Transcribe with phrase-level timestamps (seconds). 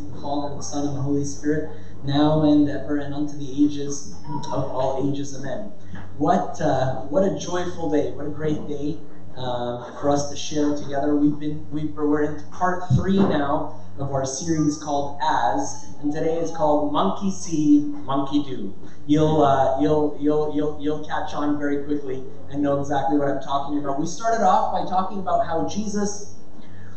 [0.00, 1.68] the Father, the Son, and the Holy Spirit,
[2.04, 4.14] now and ever, and unto the ages
[4.50, 5.34] of all ages.
[5.34, 5.72] Amen.
[6.16, 8.12] What uh, what a joyful day!
[8.12, 8.96] What a great day
[9.36, 11.14] um, for us to share together.
[11.14, 13.66] We've been we we're in part three now
[13.98, 18.72] of our series called As, and today is called Monkey See, Monkey Do.
[19.06, 23.40] You'll uh, you'll you'll you'll you'll catch on very quickly and know exactly what I'm
[23.40, 23.98] talking about.
[23.98, 26.22] We started off by talking about how Jesus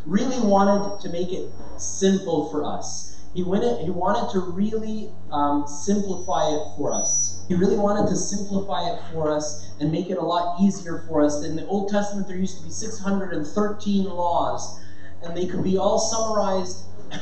[0.06, 3.16] really wanted to make it simple for us.
[3.34, 7.44] He, wanted, he wanted to really um, simplify it for us.
[7.48, 11.22] He really wanted to simplify it for us and make it a lot easier for
[11.22, 11.44] us.
[11.44, 14.80] In the Old Testament, there used to be 613 laws,
[15.22, 16.84] and they could be all summarized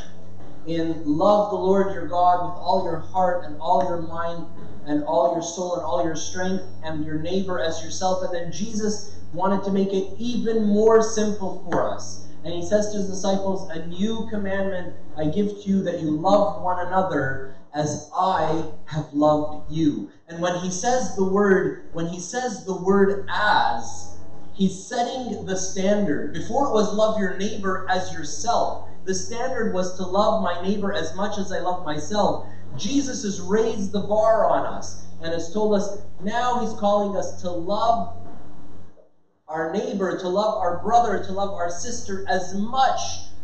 [0.66, 4.46] in love the Lord your God with all your heart and all your mind
[4.86, 8.22] and all your soul and all your strength and your neighbor as yourself.
[8.22, 12.23] And then Jesus wanted to make it even more simple for us.
[12.44, 16.10] And he says to his disciples, A new commandment I give to you that you
[16.10, 20.10] love one another as I have loved you.
[20.28, 24.18] And when he says the word, when he says the word as,
[24.52, 26.34] he's setting the standard.
[26.34, 28.88] Before it was love your neighbor as yourself.
[29.04, 32.46] The standard was to love my neighbor as much as I love myself.
[32.76, 37.40] Jesus has raised the bar on us and has told us now he's calling us
[37.42, 38.14] to love
[39.48, 43.00] our neighbor, to love our brother, to love our sister as much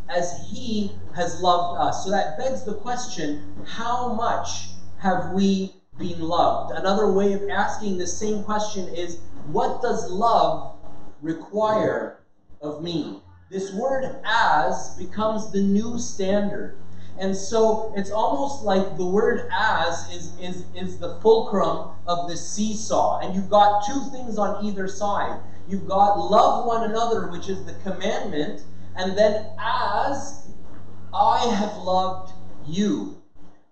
[0.08, 2.04] as he has loved us.
[2.04, 6.72] So that begs the question how much have we been loved?
[6.72, 9.18] Another way of asking the same question is
[9.52, 10.76] what does love
[11.20, 12.20] require
[12.60, 13.22] of me?
[13.50, 16.76] This word as becomes the new standard.
[17.18, 22.36] And so it's almost like the word as is, is, is the fulcrum of the
[22.36, 23.18] seesaw.
[23.18, 25.38] And you've got two things on either side.
[25.70, 28.64] You've got love one another, which is the commandment,
[28.96, 30.48] and then as
[31.14, 32.32] I have loved
[32.66, 33.16] you.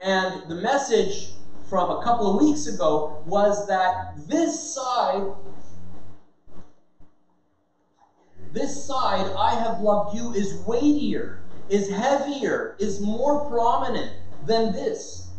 [0.01, 1.31] And the message
[1.69, 5.27] from a couple of weeks ago was that this side,
[8.53, 14.13] this side, I have loved you, is weightier, is heavier, is more prominent
[14.47, 15.31] than this.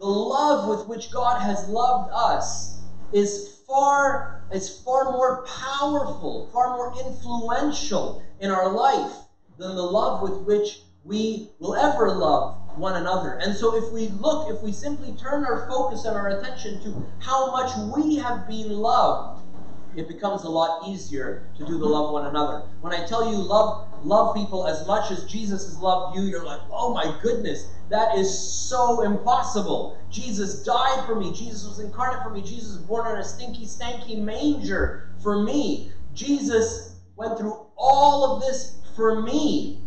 [0.00, 2.80] The love with which God has loved us
[3.12, 9.18] is far, it's far more powerful, far more influential in our life
[9.58, 13.34] than the love with which we will ever love one another.
[13.34, 17.04] And so if we look, if we simply turn our focus and our attention to
[17.18, 19.37] how much we have been loved,
[19.96, 22.64] it becomes a lot easier to do the love one another.
[22.80, 26.44] When I tell you love love people as much as Jesus has loved you, you're
[26.44, 29.96] like, "Oh my goodness, that is so impossible.
[30.10, 31.32] Jesus died for me.
[31.32, 32.42] Jesus was incarnate for me.
[32.42, 35.90] Jesus was born on a stinky, stanky manger for me.
[36.14, 39.82] Jesus went through all of this for me."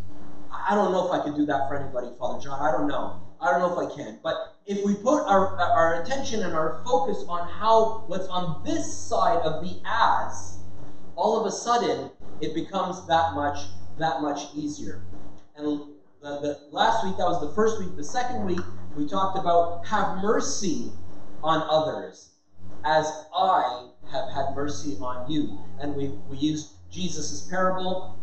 [0.52, 2.60] I don't know if I could do that for anybody, Father John.
[2.60, 3.16] I don't know.
[3.42, 4.20] I don't know if I can.
[4.22, 8.96] But if we put our, our attention and our focus on how what's on this
[8.96, 10.60] side of the as,
[11.16, 13.66] all of a sudden it becomes that much
[13.98, 15.02] that much easier.
[15.56, 15.66] And
[16.22, 17.96] the, the last week, that was the first week.
[17.96, 18.62] The second week,
[18.96, 20.92] we talked about have mercy
[21.44, 22.30] on others
[22.84, 25.60] as I have had mercy on you.
[25.80, 28.18] And we, we used Jesus' parable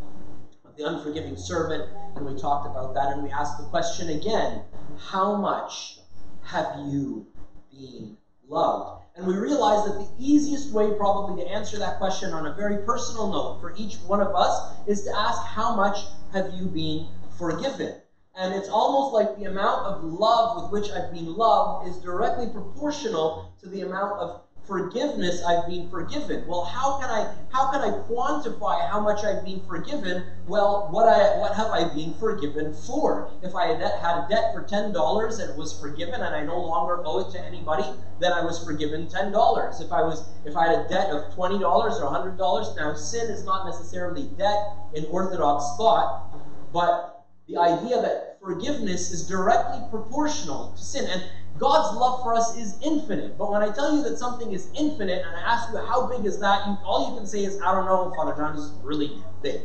[0.64, 4.62] of the unforgiving servant, and we talked about that, and we asked the question again
[4.96, 5.98] how much
[6.42, 7.26] have you
[7.70, 8.16] been
[8.48, 9.04] loved?
[9.16, 12.84] And we realize that the easiest way, probably, to answer that question on a very
[12.84, 15.98] personal note for each one of us is to ask, How much
[16.32, 18.00] have you been forgiven?
[18.36, 22.46] And it's almost like the amount of love with which I've been loved is directly
[22.46, 26.46] proportional to the amount of forgiveness I've been forgiven.
[26.46, 30.22] Well, how can I how can I quantify how much I've been forgiven?
[30.46, 33.32] Well, what I what have I been forgiven for?
[33.42, 36.42] If I had, had a debt for ten dollars and it was forgiven and I
[36.42, 37.90] no longer owe it to anybody,
[38.20, 39.80] then I was forgiven ten dollars.
[39.80, 42.94] If I was if I had a debt of twenty dollars or hundred dollars, now
[42.94, 44.58] sin is not necessarily debt
[44.92, 46.28] in Orthodox thought,
[46.72, 51.08] but the idea that forgiveness is directly proportional to sin.
[51.10, 51.22] And
[51.58, 53.36] God's love for us is infinite.
[53.36, 56.24] But when I tell you that something is infinite and I ask you how big
[56.24, 59.22] is that, you, all you can say is, I don't know, Father John is really
[59.42, 59.60] big.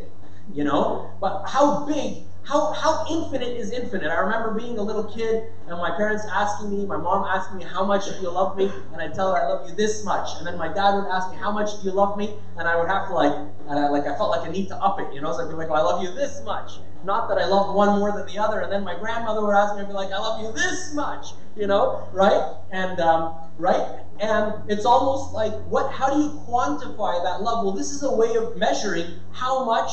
[0.54, 1.12] You know?
[1.22, 4.10] But how big, how, how infinite is infinite?
[4.10, 7.64] I remember being a little kid and my parents asking me, my mom asking me,
[7.64, 8.72] how much do you love me?
[8.92, 10.30] And I'd tell her I love you this much.
[10.40, 12.36] And then my dad would ask me, how much do you love me?
[12.58, 13.34] And I would have to like,
[13.70, 15.32] and I, like I felt like I need to up it, you know?
[15.32, 16.80] So I'd be like, well, I love you this much.
[17.06, 18.62] Not that I loved one more than the other.
[18.62, 21.34] And then my grandmother would ask me, I'd be like, I love you this much
[21.56, 22.58] you know, right?
[22.72, 25.92] And um, right, and it's almost like what?
[25.92, 27.66] How do you quantify that love?
[27.66, 29.92] Well, this is a way of measuring how much,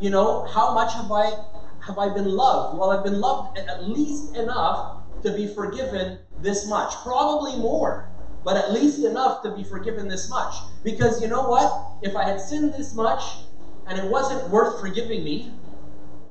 [0.00, 1.32] you know, how much have I,
[1.86, 2.78] have I been loved?
[2.78, 6.94] Well, I've been loved at least enough to be forgiven this much.
[7.02, 8.08] Probably more,
[8.44, 10.54] but at least enough to be forgiven this much.
[10.82, 11.98] Because you know what?
[12.02, 13.22] If I had sinned this much
[13.86, 15.52] and it wasn't worth forgiving me,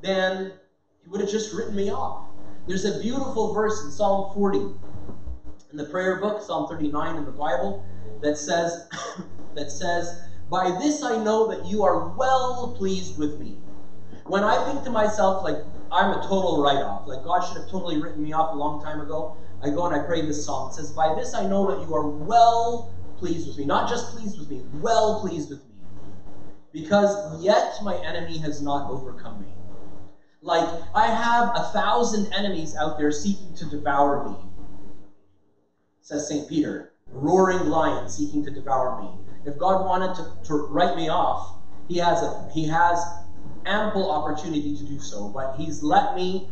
[0.01, 0.53] then
[1.03, 2.27] he would have just written me off.
[2.65, 4.57] There's a beautiful verse in Psalm 40
[5.71, 7.85] in the prayer book, Psalm 39 in the Bible,
[8.21, 8.87] that says,
[9.55, 13.57] that says, By this I know that you are well pleased with me.
[14.27, 15.57] When I think to myself, like,
[15.91, 18.81] I'm a total write off, like, God should have totally written me off a long
[18.81, 20.69] time ago, I go and I pray this psalm.
[20.69, 23.65] It says, By this I know that you are well pleased with me.
[23.65, 25.75] Not just pleased with me, well pleased with me.
[26.71, 29.47] Because yet my enemy has not overcome me.
[30.43, 34.35] Like, I have a thousand enemies out there seeking to devour me
[36.03, 36.47] says St.
[36.49, 39.09] Peter, roaring lion seeking to devour me.
[39.45, 41.55] If God wanted to, to write me off,
[41.87, 43.01] he has a he has
[43.65, 46.49] ample opportunity to do so, but he's let me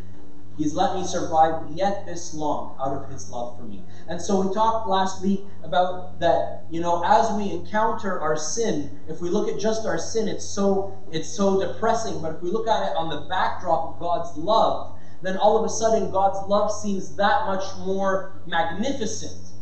[0.61, 3.83] He's let me survive yet this long out of his love for me.
[4.07, 8.99] And so we talked last week about that, you know, as we encounter our sin,
[9.07, 12.51] if we look at just our sin, it's so it's so depressing, but if we
[12.51, 16.47] look at it on the backdrop of God's love, then all of a sudden God's
[16.47, 19.53] love seems that much more magnificent.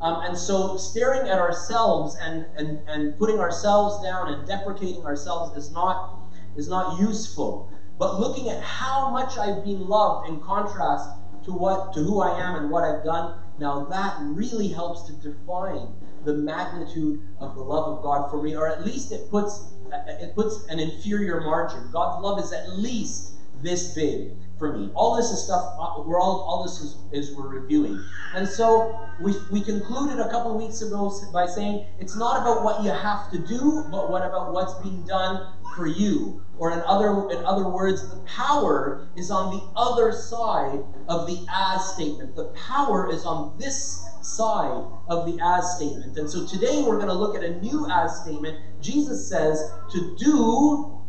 [0.00, 5.54] Um, and so staring at ourselves and, and, and putting ourselves down and deprecating ourselves
[5.58, 6.14] is not,
[6.56, 7.70] is not useful.
[7.98, 11.10] But looking at how much I've been loved in contrast
[11.44, 15.12] to what to who I am and what I've done, now that really helps to
[15.14, 19.72] define the magnitude of the love of God for me, or at least it puts
[19.90, 21.90] it puts an inferior margin.
[21.90, 24.90] God's love is at least this big for me.
[24.94, 25.76] All this is stuff.
[25.78, 28.02] Uh, we're all all this is, is we're reviewing,
[28.34, 32.82] and so we we concluded a couple weeks ago by saying it's not about what
[32.82, 36.42] you have to do, but what about what's being done for you.
[36.58, 41.46] Or in other in other words, the power is on the other side of the
[41.50, 42.34] as statement.
[42.34, 46.18] The power is on this side of the as statement.
[46.18, 48.58] And so today we're going to look at a new as statement.
[48.80, 51.00] Jesus says to do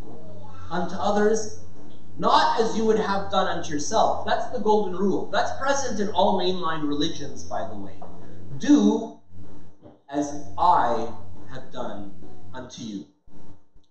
[0.70, 1.60] unto others
[2.20, 4.26] not as you would have done unto yourself.
[4.26, 5.30] That's the golden rule.
[5.32, 7.96] That's present in all mainline religions, by the way.
[8.60, 9.18] Do
[10.10, 11.14] as I
[11.50, 12.12] have done
[12.54, 13.06] unto you.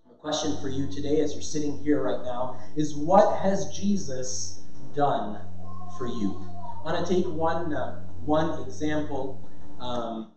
[0.07, 4.61] The question for you today, as you're sitting here right now, is what has Jesus
[4.95, 5.41] done
[5.97, 6.39] for you?
[6.85, 9.49] I want to take one, uh, one example
[9.81, 10.29] um,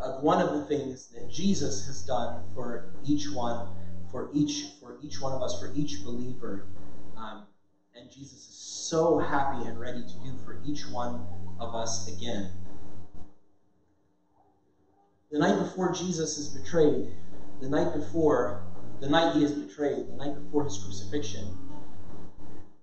[0.00, 3.68] of one of the things that Jesus has done for each one,
[4.10, 6.64] for each, for each one of us, for each believer
[7.96, 11.26] and Jesus is so happy and ready to do for each one
[11.58, 12.50] of us again.
[15.30, 17.10] The night before Jesus is betrayed,
[17.60, 18.66] the night before,
[19.00, 21.56] the night he is betrayed, the night before his crucifixion,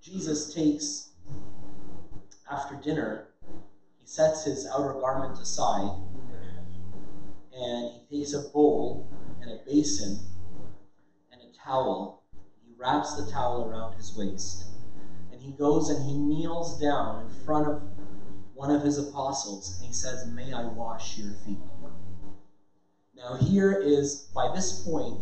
[0.02, 1.12] Jesus takes,
[2.50, 3.28] after dinner,
[4.00, 6.02] he sets his outer garment aside
[7.56, 9.08] and he takes a bowl
[9.42, 10.18] and a basin
[11.32, 12.20] and a towel
[12.66, 14.73] He wraps the towel around his waist.
[15.44, 17.82] He goes and he kneels down in front of
[18.54, 21.60] one of his apostles and he says, May I wash your feet?
[23.14, 25.20] Now, here is, by this point,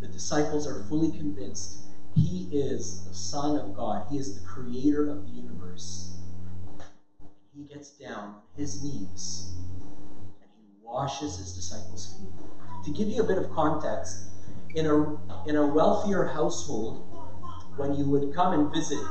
[0.00, 1.78] the disciples are fully convinced
[2.16, 6.10] he is the Son of God, he is the creator of the universe.
[7.54, 9.52] He gets down on his knees
[10.40, 12.84] and he washes his disciples' feet.
[12.84, 14.24] To give you a bit of context,
[14.74, 16.96] in a in a wealthier household,
[17.76, 19.02] when you would come and visit,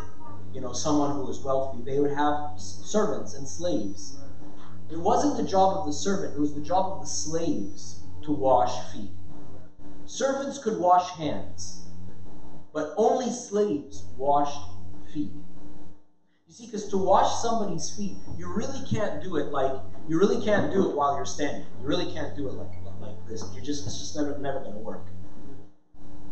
[0.53, 4.19] you know, someone who was wealthy, they would have servants and slaves.
[4.89, 8.31] It wasn't the job of the servant; it was the job of the slaves to
[8.31, 9.11] wash feet.
[10.05, 11.87] Servants could wash hands,
[12.73, 14.61] but only slaves washed
[15.13, 15.31] feet.
[16.47, 19.73] You see, because to wash somebody's feet, you really can't do it like
[20.07, 21.65] you really can't do it while you're standing.
[21.81, 23.43] You really can't do it like like this.
[23.53, 25.03] You're just it's just never never going to work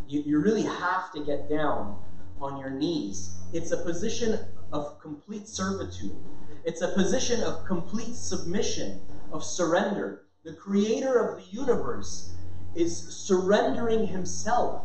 [0.07, 1.95] you, you really have to get down
[2.41, 3.37] on your knees.
[3.53, 4.39] It's a position
[4.71, 6.15] of complete servitude.
[6.63, 10.23] It's a position of complete submission, of surrender.
[10.43, 12.33] The creator of the universe
[12.75, 14.83] is surrendering himself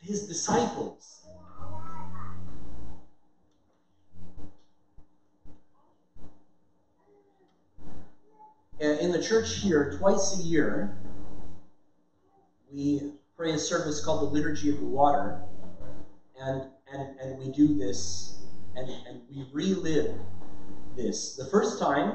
[0.00, 1.26] to his disciples.
[8.78, 10.98] Uh, in the church here, twice a year,
[12.70, 15.40] we pray a service called the Liturgy of the Water.
[16.40, 18.36] And, and, and we do this
[18.76, 20.20] and, and we relive
[20.96, 21.36] this.
[21.36, 22.12] The first time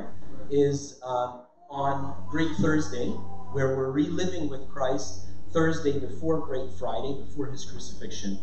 [0.52, 3.10] is um, on Great Thursday,
[3.54, 5.20] where we're reliving with Christ
[5.52, 8.38] Thursday before Great Friday, before his crucifixion.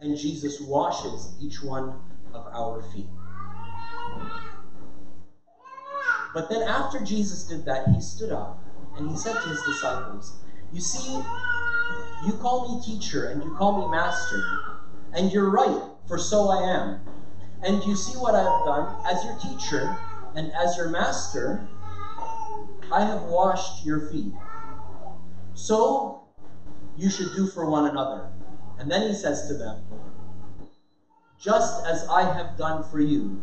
[0.00, 1.94] and Jesus washes each one
[2.34, 3.06] of our feet.
[6.34, 8.50] But then, after Jesus did that, he stood up
[8.96, 10.34] and he said to his disciples,
[10.72, 11.22] You see,
[12.26, 14.42] you call me teacher and you call me master,
[15.14, 17.00] and you're right, for so I am.
[17.62, 19.96] And you see what I have done as your teacher
[20.34, 21.66] and as your master,
[22.92, 24.32] I have washed your feet.
[25.54, 26.24] So
[26.96, 28.30] you should do for one another.
[28.78, 29.82] And then he says to them,
[31.38, 33.40] Just as I have done for you,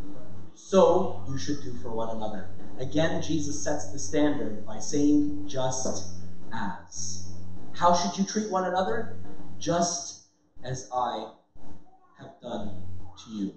[0.53, 2.49] so you should do for one another.
[2.77, 6.15] Again, Jesus sets the standard by saying, Just
[6.53, 7.33] as.
[7.73, 9.17] How should you treat one another?
[9.57, 10.25] Just
[10.63, 11.31] as I
[12.21, 12.83] have done
[13.23, 13.53] to you.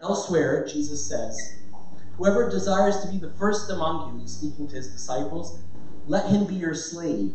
[0.00, 1.54] Elsewhere, Jesus says,
[2.16, 5.60] Whoever desires to be the first among you, he's speaking to his disciples,
[6.06, 7.34] let him be your slave,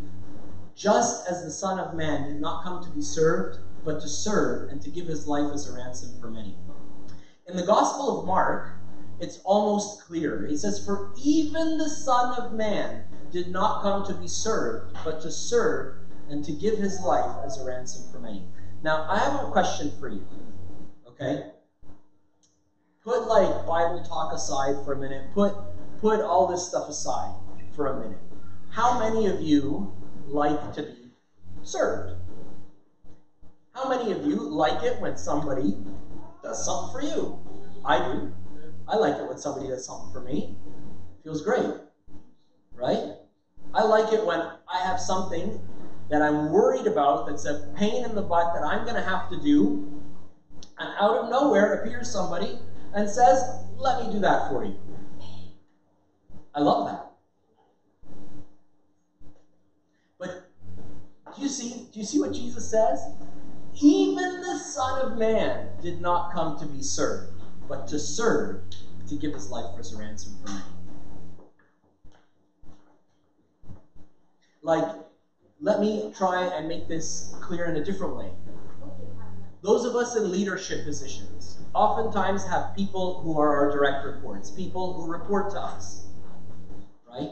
[0.76, 4.70] just as the Son of Man did not come to be served, but to serve
[4.70, 6.56] and to give his life as a ransom for many.
[7.48, 8.72] In the Gospel of Mark,
[9.20, 10.46] it's almost clear.
[10.48, 15.22] He says, For even the Son of Man did not come to be served, but
[15.22, 15.96] to serve
[16.30, 18.44] and to give his life as a ransom for many.
[18.84, 20.28] Now, I have a question for you.
[21.08, 21.46] Okay?
[23.02, 25.24] Put like Bible talk aside for a minute.
[25.34, 25.56] Put
[26.00, 27.34] put all this stuff aside
[27.76, 28.20] for a minute.
[28.70, 29.94] How many of you
[30.28, 31.12] like to be
[31.64, 32.16] served?
[33.72, 35.78] How many of you like it when somebody
[36.42, 37.40] does something for you?
[37.86, 38.34] I do.
[38.88, 40.58] I like it when somebody does something for me.
[41.20, 41.74] It feels great.
[42.74, 43.14] Right?
[43.74, 45.60] I like it when I have something
[46.14, 49.32] that I'm worried about that's a pain in the butt that I'm going to have
[49.32, 50.00] to do.
[50.78, 52.60] And out of nowhere appears somebody
[52.94, 53.44] and says,
[53.78, 54.78] Let me do that for you.
[56.54, 57.10] I love that.
[60.20, 60.46] But
[61.36, 63.08] do you see, do you see what Jesus says?
[63.82, 68.62] Even the Son of Man did not come to be served, but to serve,
[69.08, 70.64] to give his life as a ransom for many.
[74.62, 75.03] Like,
[75.64, 78.34] let me try and make this clear in a different way.
[79.62, 84.94] Those of us in leadership positions oftentimes have people who are our direct reports, people
[84.94, 86.04] who report to us,
[87.08, 87.30] right?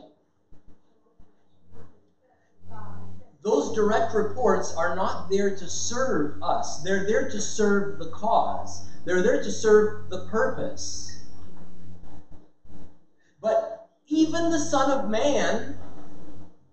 [3.44, 8.88] Those direct reports are not there to serve us, they're there to serve the cause,
[9.04, 11.26] they're there to serve the purpose.
[13.42, 15.76] But even the Son of Man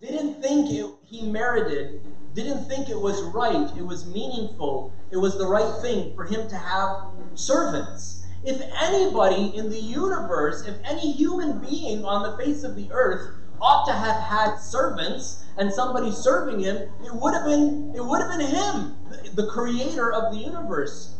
[0.00, 2.00] didn't think it, he merited,
[2.34, 6.48] didn't think it was right, it was meaningful, it was the right thing for him
[6.48, 8.24] to have servants.
[8.44, 13.34] If anybody in the universe, if any human being on the face of the earth
[13.60, 18.20] ought to have had servants and somebody serving him, it would have been it would
[18.20, 18.96] have been him,
[19.34, 21.16] the creator of the universe.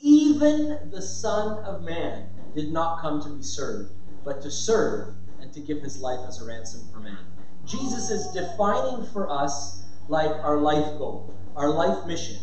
[0.00, 3.92] Even the Son of Man did not come to be served,
[4.24, 7.16] but to serve and to give his life as a ransom for many.
[7.64, 12.36] Jesus is defining for us like our life goal, our life mission.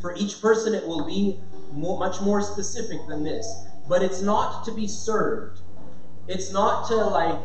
[0.00, 1.40] For each person, it will be
[1.72, 3.66] more, much more specific than this.
[3.88, 5.60] But it's not to be served.
[6.28, 7.38] It's not to like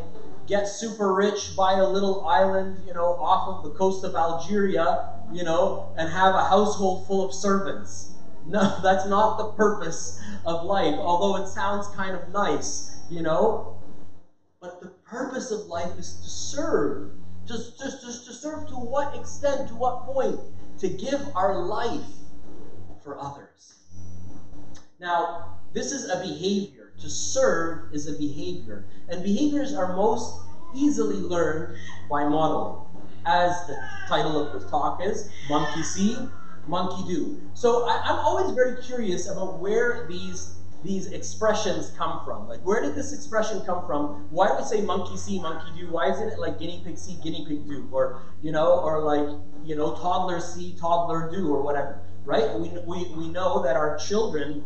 [0.46, 5.08] get super rich, buy a little island, you know, off of the coast of Algeria,
[5.32, 8.12] you know, and have a household full of servants.
[8.46, 13.76] No, that's not the purpose of life, although it sounds kind of nice, you know.
[14.62, 17.10] But the purpose of life is to serve.
[17.44, 20.38] Just, just, just to serve to what extent, to what point?
[20.78, 22.06] To give our life
[23.02, 23.80] for others.
[25.00, 26.92] Now, this is a behavior.
[27.00, 28.84] To serve is a behavior.
[29.08, 31.76] And behaviors are most easily learned
[32.08, 32.86] by modeling.
[33.26, 33.76] As the
[34.06, 36.16] title of the talk is, Monkey See,
[36.68, 37.40] Monkey Do.
[37.54, 42.48] So I, I'm always very curious about where these these expressions come from.
[42.48, 44.26] Like, where did this expression come from?
[44.30, 45.90] Why do we say monkey see, monkey do?
[45.90, 47.88] Why isn't it like guinea pig see, guinea pig do?
[47.92, 52.58] Or, you know, or like, you know, toddler see, toddler do, or whatever, right?
[52.58, 54.64] We, we, we know that our children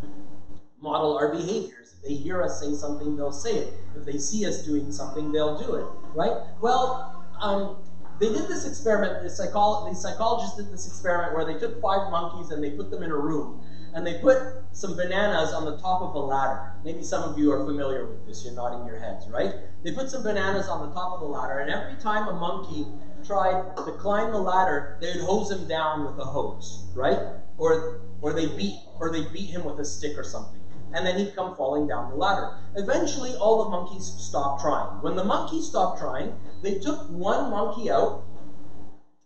[0.80, 1.96] model our behaviors.
[1.96, 3.74] If they hear us say something, they'll say it.
[3.96, 6.32] If they see us doing something, they'll do it, right?
[6.60, 7.76] Well, um,
[8.18, 12.10] they did this experiment, the, psycholo- the psychologists did this experiment where they took five
[12.10, 13.60] monkeys and they put them in a room
[13.96, 14.36] and they put
[14.72, 16.74] some bananas on the top of a ladder.
[16.84, 19.54] Maybe some of you are familiar with this, you're nodding your heads, right?
[19.82, 22.86] They put some bananas on the top of the ladder, and every time a monkey
[23.24, 27.18] tried to climb the ladder, they would hose him down with a hose, right?
[27.56, 30.60] Or or they beat or they beat him with a stick or something.
[30.92, 32.50] And then he'd come falling down the ladder.
[32.76, 35.00] Eventually all the monkeys stopped trying.
[35.00, 38.22] When the monkeys stopped trying, they took one monkey out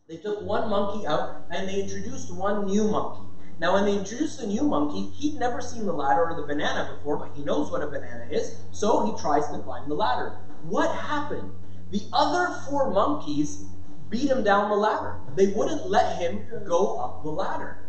[0.08, 3.29] they took one monkey out and they introduced one new monkey.
[3.60, 6.96] Now, when they introduced the new monkey, he'd never seen the ladder or the banana
[6.96, 10.38] before, but he knows what a banana is, so he tries to climb the ladder.
[10.62, 11.52] What happened?
[11.90, 13.66] The other four monkeys
[14.08, 15.20] beat him down the ladder.
[15.36, 17.84] They wouldn't let him go up the ladder,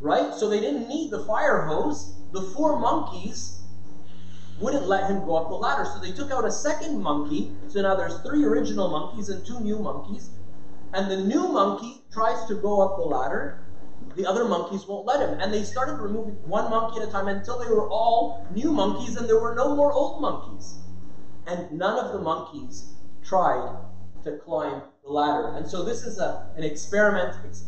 [0.00, 0.34] right?
[0.34, 2.16] So they didn't need the fire hose.
[2.32, 3.62] The four monkeys
[4.60, 5.86] wouldn't let him go up the ladder.
[5.86, 7.52] So they took out a second monkey.
[7.68, 10.28] So now there's three original monkeys and two new monkeys.
[10.92, 13.63] And the new monkey tries to go up the ladder.
[14.16, 15.40] The other monkeys won't let him.
[15.40, 19.16] And they started removing one monkey at a time until they were all new monkeys
[19.16, 20.78] and there were no more old monkeys.
[21.46, 23.76] And none of the monkeys tried
[24.22, 25.56] to climb the ladder.
[25.56, 27.64] And so this is a, an experiment ex-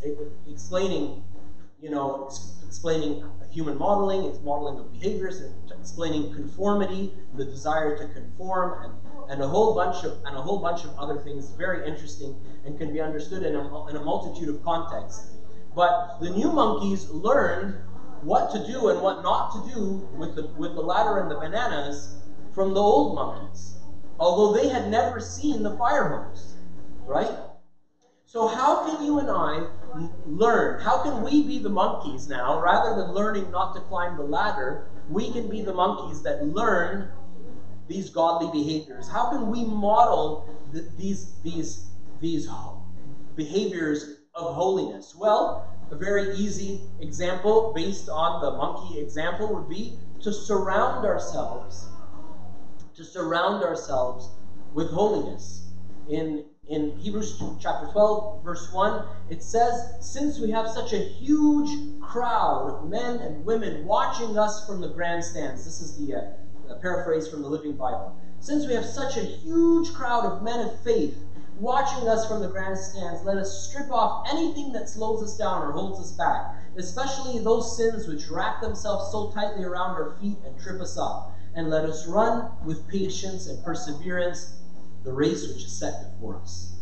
[0.48, 1.24] explaining,
[1.80, 7.96] you know, ex- explaining human modeling, it's modeling of behaviors, it's explaining conformity, the desire
[7.96, 11.50] to conform, and, and a whole bunch of and a whole bunch of other things.
[11.52, 15.35] Very interesting and can be understood in a, in a multitude of contexts.
[15.76, 17.76] But the new monkeys learned
[18.22, 21.36] what to do and what not to do with the with the ladder and the
[21.36, 22.16] bananas
[22.52, 23.76] from the old monkeys,
[24.18, 26.56] although they had never seen the fire hose,
[27.06, 27.38] right?
[28.26, 29.68] So, how can you and I
[30.26, 30.80] learn?
[30.80, 32.60] How can we be the monkeys now?
[32.60, 37.10] Rather than learning not to climb the ladder, we can be the monkeys that learn
[37.88, 39.08] these godly behaviors.
[39.08, 41.86] How can we model th- these, these,
[42.20, 42.48] these
[43.36, 44.04] behaviors
[44.36, 45.14] of holiness?
[45.16, 51.88] Well, a very easy example based on the monkey example would be to surround ourselves,
[52.94, 54.30] to surround ourselves
[54.74, 55.72] with holiness.
[56.08, 61.70] In in Hebrews chapter 12, verse 1, it says, Since we have such a huge
[62.00, 67.28] crowd of men and women watching us from the grandstands, this is the uh, paraphrase
[67.28, 68.20] from the Living Bible.
[68.40, 71.16] Since we have such a huge crowd of men of faith
[71.58, 75.72] watching us from the grandstands, let us strip off anything that slows us down or
[75.72, 80.58] holds us back, especially those sins which wrap themselves so tightly around our feet and
[80.60, 81.32] trip us up.
[81.54, 84.60] And let us run with patience and perseverance
[85.04, 86.74] the race which is set before us.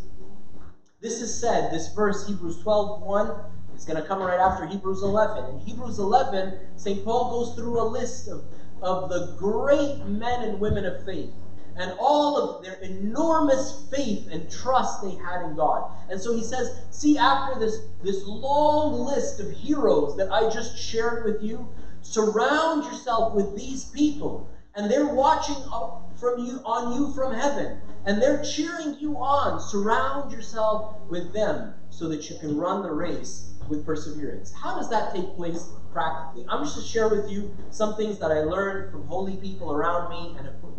[0.99, 3.39] This is said, this verse, Hebrews 12 1,
[3.75, 5.53] is going to come right after Hebrews 11.
[5.53, 7.05] In Hebrews 11, St.
[7.05, 8.43] Paul goes through a list of,
[8.81, 11.31] of the great men and women of faith
[11.77, 15.91] and all of their enormous faith and trust they had in God.
[16.09, 20.77] And so he says, see, after this, this long list of heroes that I just
[20.77, 21.67] shared with you,
[22.01, 24.49] surround yourself with these people.
[24.75, 25.55] And they're watching
[26.19, 29.59] from you on you from heaven and they're cheering you on.
[29.59, 34.53] Surround yourself with them so that you can run the race with perseverance.
[34.53, 36.45] How does that take place practically?
[36.49, 40.09] I'm just to share with you some things that I learned from holy people around
[40.09, 40.75] me and have put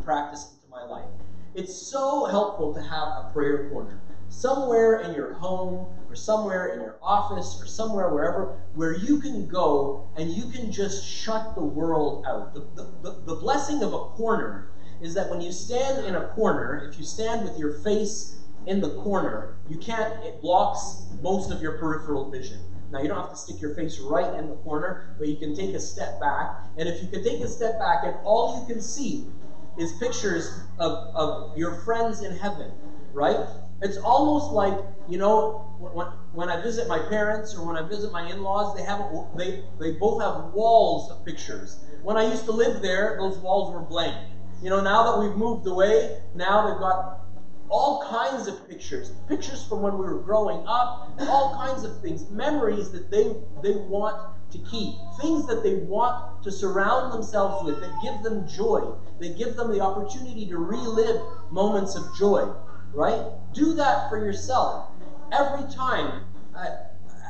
[0.88, 1.08] life.
[1.54, 6.80] It's so helpful to have a prayer corner somewhere in your home or somewhere in
[6.80, 11.62] your office or somewhere wherever where you can go and you can just shut the
[11.62, 12.54] world out.
[12.54, 12.60] The,
[13.02, 14.70] the, the blessing of a corner
[15.00, 18.80] is that when you stand in a corner, if you stand with your face in
[18.80, 22.58] the corner, you can't, it blocks most of your peripheral vision.
[22.90, 25.54] Now, you don't have to stick your face right in the corner, but you can
[25.56, 26.64] take a step back.
[26.78, 29.26] And if you can take a step back and all you can see
[29.76, 32.72] is pictures of, of your friends in heaven,
[33.12, 33.38] right?
[33.82, 38.10] It's almost like, you know, when, when I visit my parents or when I visit
[38.10, 39.00] my in-laws, they have
[39.36, 41.78] they they both have walls of pictures.
[42.02, 44.16] When I used to live there, those walls were blank.
[44.60, 47.25] You know, now that we've moved away, now they've got
[47.68, 52.28] all kinds of pictures, pictures from when we were growing up, all kinds of things,
[52.30, 54.16] memories that they they want
[54.50, 59.36] to keep, things that they want to surround themselves with that give them joy, that
[59.36, 62.48] give them the opportunity to relive moments of joy,
[62.92, 63.32] right?
[63.52, 64.90] Do that for yourself.
[65.32, 66.24] Every time
[66.54, 66.66] uh,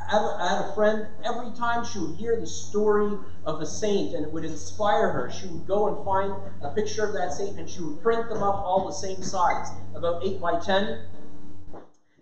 [0.09, 4.25] I had a friend, every time she would hear the story of a saint and
[4.25, 7.69] it would inspire her, she would go and find a picture of that saint and
[7.69, 10.99] she would print them up all the same size, about 8 by 10,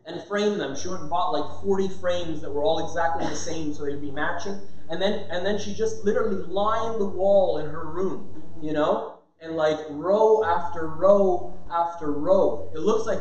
[0.07, 0.75] and frame them.
[0.75, 4.01] She went and bought like 40 frames that were all exactly the same so they'd
[4.01, 4.59] be matching.
[4.88, 9.16] And then, and then she just literally lined the wall in her room, you know?
[9.40, 12.70] And like row after row after row.
[12.73, 13.20] It looks like,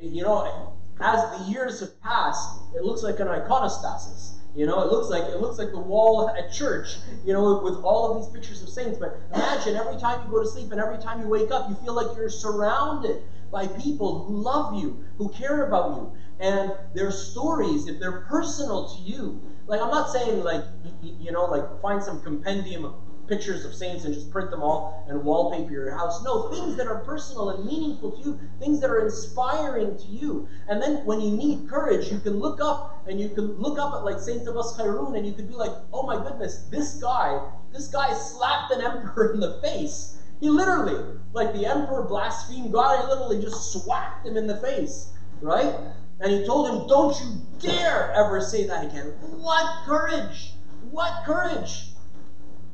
[0.00, 4.34] you know, as the years have passed, it looks like an iconostasis.
[4.54, 6.96] You know, it looks like it looks like the wall at church.
[7.24, 8.98] You know, with all of these pictures of saints.
[8.98, 11.76] But imagine every time you go to sleep and every time you wake up, you
[11.76, 17.10] feel like you're surrounded by people who love you, who care about you, and their
[17.10, 19.40] stories, if they're personal to you.
[19.66, 20.64] Like I'm not saying like
[21.02, 22.94] you, know like find some compendium of
[23.28, 26.24] pictures of saints and just print them all and wallpaper your house.
[26.24, 30.48] No, things that are personal and meaningful to you, things that are inspiring to you.
[30.68, 33.94] And then when you need courage, you can look up and you can look up
[33.94, 37.40] at like Saint Abbas Khairun and you could be like, oh my goodness, this guy,
[37.72, 40.16] this guy slapped an emperor in the face.
[40.40, 45.12] He literally, like the emperor blasphemed God, he literally just swacked him in the face,
[45.40, 45.74] right?
[46.20, 49.06] And he told him, don't you dare ever say that again.
[49.20, 50.52] What courage!
[50.90, 51.92] What courage!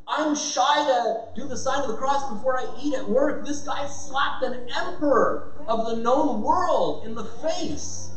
[0.06, 3.46] I'm shy to do the sign of the cross before I eat at work.
[3.46, 8.10] This guy slapped an emperor of the known world in the face.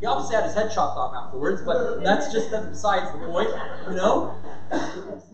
[0.00, 3.50] He obviously had his head chopped off afterwards, but that's just besides the point,
[3.88, 4.28] you know?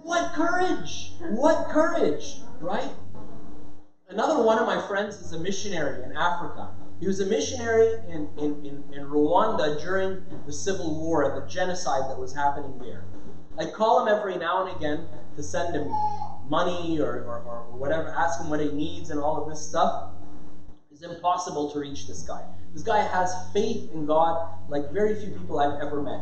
[0.03, 1.13] What courage!
[1.21, 2.91] What courage, right?
[4.09, 6.71] Another one of my friends is a missionary in Africa.
[7.01, 11.47] He was a missionary in, in, in, in Rwanda during the civil war, and the
[11.47, 13.05] genocide that was happening there.
[13.59, 15.89] I call him every now and again to send him
[16.49, 20.11] money or, or, or whatever, ask him what he needs and all of this stuff.
[20.91, 22.43] It's impossible to reach this guy.
[22.73, 26.21] This guy has faith in God like very few people I've ever met.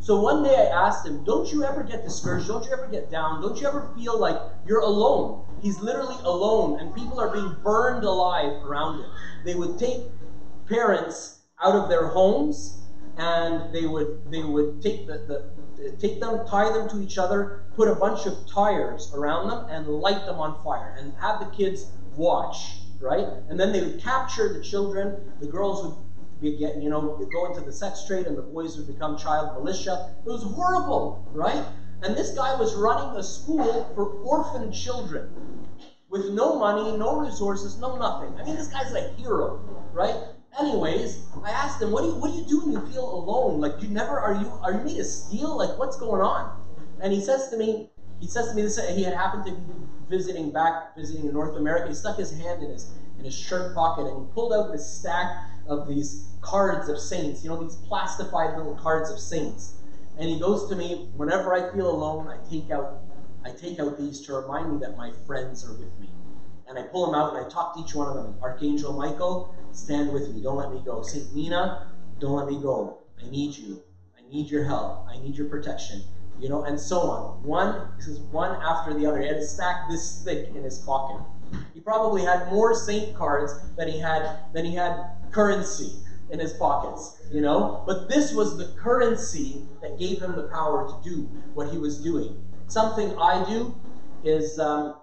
[0.00, 2.48] So one day I asked him, Don't you ever get discouraged?
[2.48, 3.40] Don't you ever get down?
[3.40, 5.44] Don't you ever feel like you're alone?
[5.62, 9.10] He's literally alone, and people are being burned alive around him.
[9.44, 10.00] They would take
[10.68, 12.83] parents out of their homes
[13.16, 17.64] and they would they would take the, the take them, tie them to each other,
[17.76, 21.46] put a bunch of tires around them, and light them on fire, and have the
[21.56, 23.26] kids watch, right?
[23.48, 25.32] And then they would capture the children.
[25.40, 25.96] The girls would
[26.40, 27.00] be get, you know,
[27.32, 30.14] go into the sex trade, and the boys would become child militia.
[30.24, 31.64] It was horrible, right?
[32.02, 35.30] And this guy was running a school for orphan children
[36.08, 38.38] with no money, no resources, no nothing.
[38.38, 39.56] I mean, this guy's a hero,
[39.92, 40.14] right?
[40.58, 43.60] Anyways, I asked him, "What do you What do you do when you feel alone?
[43.60, 45.56] Like you never are you are you made of steel?
[45.56, 46.62] Like what's going on?"
[47.00, 47.90] And he says to me,
[48.20, 48.78] he says to me this.
[48.94, 49.72] He had happened to be
[50.08, 51.88] visiting back, visiting in North America.
[51.88, 54.86] He stuck his hand in his in his shirt pocket and he pulled out this
[54.86, 57.42] stack of these cards of saints.
[57.42, 59.74] You know these plastified little cards of saints.
[60.18, 63.00] And he goes to me, whenever I feel alone, I take out
[63.44, 66.08] I take out these to remind me that my friends are with me.
[66.94, 68.36] Pull them out and I talk to each one of them.
[68.40, 70.40] Archangel Michael, stand with me.
[70.40, 71.02] Don't let me go.
[71.02, 71.34] St.
[71.34, 73.00] Mina, don't let me go.
[73.20, 73.82] I need you.
[74.16, 75.04] I need your help.
[75.08, 76.02] I need your protection.
[76.38, 77.42] You know, and so on.
[77.42, 79.20] One, this is one after the other.
[79.20, 81.20] He had a stack this thick in his pocket.
[81.74, 85.96] He probably had more saint cards than he had than he had currency
[86.30, 87.82] in his pockets, you know?
[87.88, 91.22] But this was the currency that gave him the power to do
[91.54, 92.40] what he was doing.
[92.68, 93.74] Something I do
[94.22, 94.94] is um,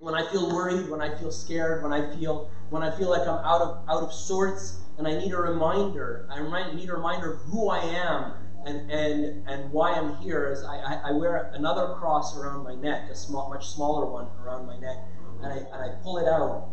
[0.00, 3.22] when I feel worried, when I feel scared, when I feel when I feel like
[3.22, 6.26] I'm out of out of sorts, and I need a reminder.
[6.30, 6.40] I
[6.74, 8.32] need a reminder of who I am
[8.64, 10.50] and and and why I'm here.
[10.50, 14.26] Is I, I, I wear another cross around my neck, a small, much smaller one
[14.42, 14.96] around my neck,
[15.42, 16.70] and I and I pull it out.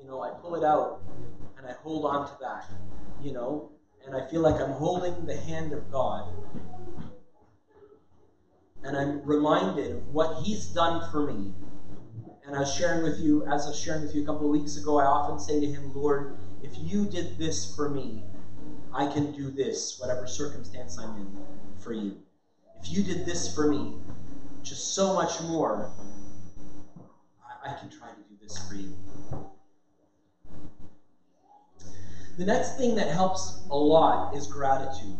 [0.00, 1.00] You know, I pull it out,
[1.56, 2.68] and I hold on to that.
[3.22, 3.70] You know,
[4.04, 6.28] and I feel like I'm holding the hand of God.
[8.84, 11.54] And I'm reminded of what He's done for me
[12.52, 14.50] and I was sharing with you, as I was sharing with you a couple of
[14.50, 18.24] weeks ago, I often say to him, Lord, if you did this for me,
[18.92, 21.34] I can do this, whatever circumstance I'm in,
[21.78, 22.18] for you.
[22.78, 23.94] If you did this for me,
[24.62, 25.88] just so much more,
[27.42, 28.94] I, I can try to do this for you.
[32.36, 35.16] The next thing that helps a lot is gratitude.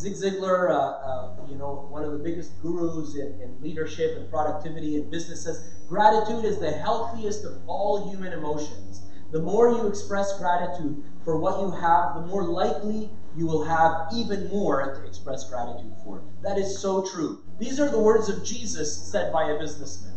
[0.00, 4.30] Zig Ziglar, uh, uh, you know, one of the biggest gurus in, in, leadership and
[4.30, 9.02] productivity and business says, gratitude is the healthiest of all human emotions.
[9.30, 14.08] The more you express gratitude for what you have, the more likely you will have
[14.14, 16.24] even more to express gratitude for.
[16.40, 17.42] That is so true.
[17.58, 20.14] These are the words of Jesus said by a businessman.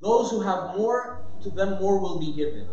[0.00, 2.68] Those who have more, to them more will be given.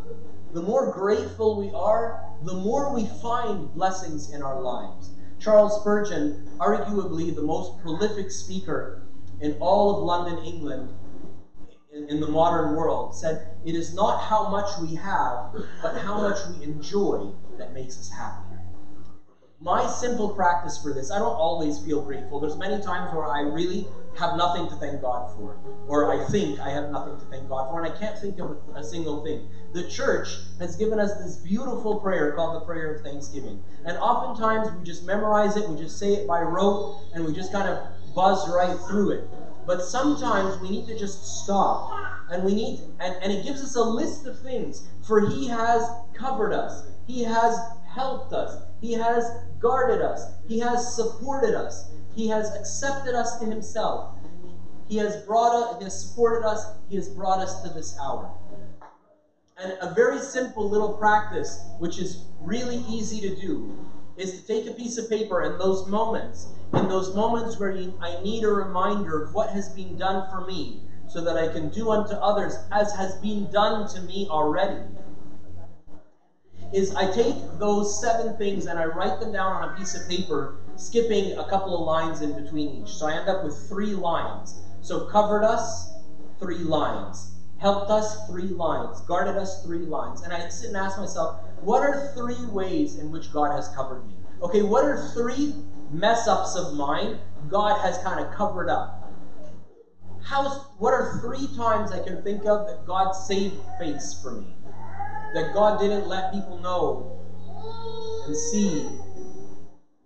[0.54, 5.16] The more grateful we are, the more we find blessings in our lives.
[5.40, 9.02] Charles Spurgeon, arguably the most prolific speaker
[9.40, 10.94] in all of London, England,
[11.94, 16.38] in, the modern world, said, It is not how much we have, but how much
[16.48, 18.46] we enjoy that makes us happy.
[19.62, 22.40] My simple practice for this, I don't always feel grateful.
[22.40, 23.88] There's many times where I really
[24.20, 27.70] have nothing to thank God for, or I think I have nothing to thank God
[27.70, 29.48] for, and I can't think of a single thing.
[29.74, 30.28] The church
[30.60, 33.64] has given us this beautiful prayer called the prayer of thanksgiving.
[33.86, 37.52] And oftentimes we just memorize it, we just say it by rote, and we just
[37.52, 37.80] kind of
[38.14, 39.24] buzz right through it.
[39.66, 41.92] But sometimes we need to just stop.
[42.32, 44.88] And we need and, and it gives us a list of things.
[45.08, 46.88] For he has covered us.
[47.08, 48.64] He has helped us.
[48.82, 49.24] He has
[49.60, 50.22] guarded us.
[50.48, 51.92] He has supported us.
[52.20, 54.14] He has accepted us to himself.
[54.90, 58.30] He has brought us, He has supported us, He has brought us to this hour.
[59.58, 63.74] And a very simple little practice, which is really easy to do,
[64.18, 67.98] is to take a piece of paper and those moments, in those moments where you,
[68.02, 71.70] I need a reminder of what has been done for me, so that I can
[71.70, 74.84] do unto others as has been done to me already.
[76.74, 80.06] Is I take those seven things and I write them down on a piece of
[80.10, 82.90] paper, skipping a couple of lines in between each.
[82.90, 84.62] So I end up with three lines.
[84.82, 85.94] So covered us,
[86.40, 90.22] three lines helped us three lines, guarded us three lines.
[90.22, 94.08] And I sit and ask myself, what are three ways in which God has covered
[94.08, 94.16] me?
[94.42, 95.54] Okay, what are three
[95.92, 99.12] mess ups of mine God has kind of covered up?
[100.24, 104.56] How's, what are three times I can think of that God saved face for me?
[105.34, 107.16] That God didn't let people know
[108.26, 108.88] and see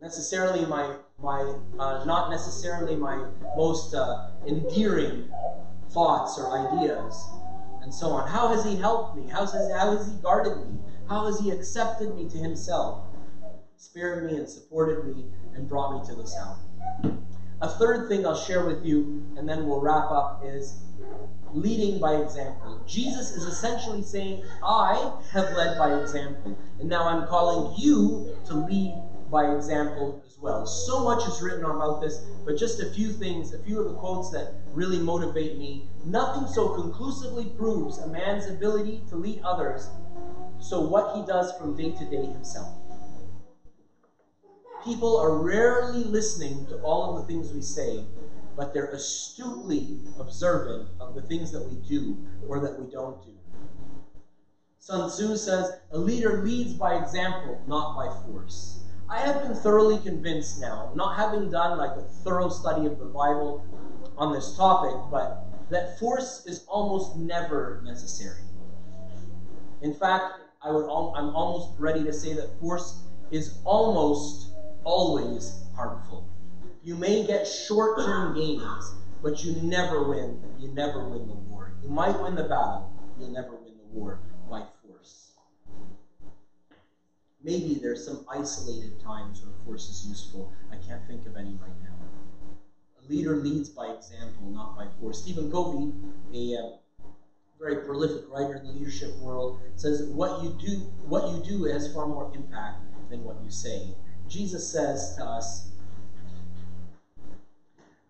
[0.03, 5.31] necessarily my, my uh, not necessarily my most uh, endearing
[5.91, 7.25] thoughts or ideas
[7.81, 8.27] and so on.
[8.27, 9.29] How has He helped me?
[9.29, 10.77] How has, how has He guarded me?
[11.07, 13.05] How has He accepted me to Himself,
[13.77, 16.59] spared me and supported me, and brought me to this hour?
[17.61, 20.83] A third thing I'll share with you, and then we'll wrap up, is
[21.53, 22.83] leading by example.
[22.85, 28.55] Jesus is essentially saying, I have led by example, and now I'm calling you to
[28.55, 28.93] lead
[29.33, 30.65] by example as well.
[30.67, 33.95] So much is written about this, but just a few things, a few of the
[33.95, 35.89] quotes that really motivate me.
[36.05, 39.89] Nothing so conclusively proves a man's ability to lead others,
[40.59, 42.69] so what he does from day to day himself.
[44.85, 48.05] People are rarely listening to all of the things we say,
[48.55, 52.17] but they're astutely observant of the things that we do
[52.47, 53.31] or that we don't do.
[54.77, 58.82] Sun Tzu says, a leader leads by example, not by force.
[59.09, 63.05] I have been thoroughly convinced now, not having done like a thorough study of the
[63.05, 63.63] Bible
[64.17, 68.41] on this topic, but that force is almost never necessary.
[69.81, 70.25] In fact,
[70.61, 74.47] I would I'm almost ready to say that force is almost
[74.85, 76.25] always harmful.
[76.81, 80.39] You may get short-term gains, but you never win.
[80.57, 81.73] You never win the war.
[81.81, 84.63] You might win the battle, you'll never win the war by
[87.43, 90.53] Maybe there's some isolated times when force is useful.
[90.71, 91.95] I can't think of any right now.
[93.03, 95.21] A leader leads by example, not by force.
[95.21, 95.91] Stephen Covey,
[96.33, 96.69] a uh,
[97.59, 101.93] very prolific writer in the leadership world, says what you do, what you do has
[101.93, 102.79] far more impact
[103.09, 103.93] than what you say.
[104.29, 105.67] Jesus says to us,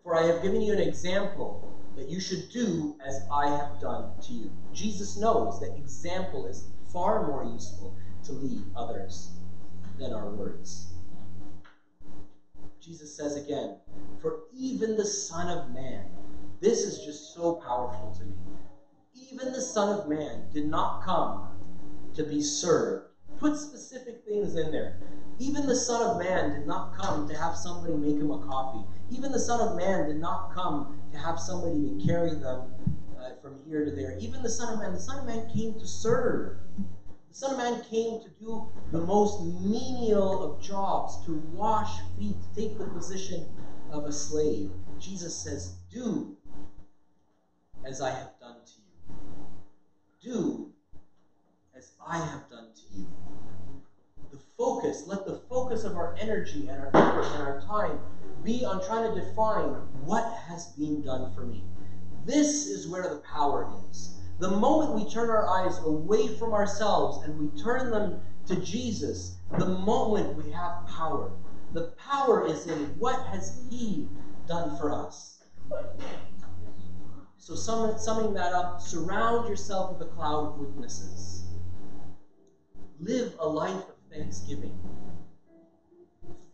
[0.04, 4.12] "For I have given you an example that you should do as I have done
[4.22, 7.92] to you." Jesus knows that example is far more useful
[8.24, 9.32] to lead others
[9.98, 10.94] than our words.
[12.80, 13.76] Jesus says again,
[14.20, 16.06] For even the Son of Man,
[16.60, 18.34] this is just so powerful to me.
[19.16, 21.48] Even the Son of Man did not come
[22.14, 23.08] to be served.
[23.38, 24.96] Put specific things in there.
[25.40, 28.84] Even the Son of Man did not come to have somebody make him a coffee.
[29.10, 32.68] Even the Son of Man did not come to have somebody to carry them
[33.18, 34.16] uh, from here to there.
[34.20, 36.58] Even the Son of Man, the Son of Man came to serve.
[37.34, 42.36] The Son of Man came to do the most menial of jobs, to wash feet,
[42.56, 43.48] take the position
[43.90, 44.70] of a slave.
[45.00, 46.38] Jesus says, Do
[47.84, 49.16] as I have done to you.
[50.22, 50.70] Do
[51.76, 53.08] as I have done to you.
[54.30, 57.98] The focus, let the focus of our energy and our effort and our time
[58.44, 59.70] be on trying to define
[60.06, 61.64] what has been done for me.
[62.26, 64.20] This is where the power is.
[64.44, 69.38] The moment we turn our eyes away from ourselves and we turn them to Jesus,
[69.58, 71.32] the moment we have power.
[71.72, 74.10] The power is in what has He
[74.46, 75.46] done for us.
[77.38, 81.46] So, summing that up, surround yourself with a cloud of witnesses.
[83.00, 84.78] Live a life of thanksgiving.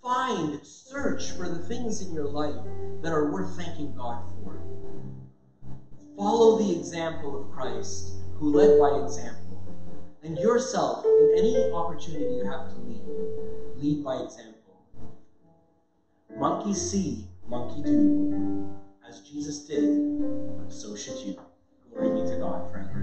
[0.03, 2.63] Find, search for the things in your life
[3.01, 4.61] that are worth thanking God for.
[6.19, 9.63] Follow the example of Christ, who led by example.
[10.21, 13.01] And yourself, in any opportunity you have to lead,
[13.77, 14.83] lead by example.
[16.37, 18.69] Monkey see, monkey do.
[19.07, 20.11] As Jesus did,
[20.67, 21.39] so should you.
[21.93, 22.99] Glory be to God forever.